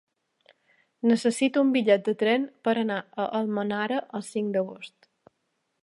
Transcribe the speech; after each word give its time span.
Necessito 1.11 1.63
un 1.65 1.69
bitllet 1.75 2.05
de 2.09 2.15
tren 2.23 2.47
per 2.69 2.75
anar 2.85 2.99
a 3.25 3.29
Almenara 3.41 4.01
el 4.21 4.27
cinc 4.33 4.55
d'agost. 4.57 5.11